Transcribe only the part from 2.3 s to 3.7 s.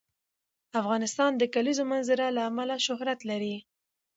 له امله شهرت لري.